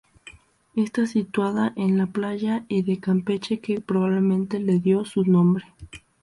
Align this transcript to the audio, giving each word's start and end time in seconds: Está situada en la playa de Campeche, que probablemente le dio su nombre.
Está 0.75 1.05
situada 1.05 1.73
en 1.75 1.95
la 1.99 2.07
playa 2.07 2.65
de 2.69 2.99
Campeche, 2.99 3.59
que 3.59 3.81
probablemente 3.81 4.57
le 4.59 4.79
dio 4.79 5.05
su 5.05 5.23
nombre. 5.25 5.63